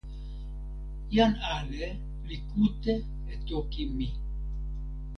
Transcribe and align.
jan 1.15 1.33
ale 1.57 1.85
li 2.27 2.37
kute 2.49 2.93
e 3.33 3.35
toki 3.47 3.83
mi. 3.95 4.07